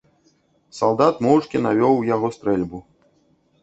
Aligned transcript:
Салдат 0.77 1.21
моўчкі 1.27 1.63
навёў 1.69 1.93
у 2.01 2.05
яго 2.15 2.35
стрэльбу. 2.41 2.87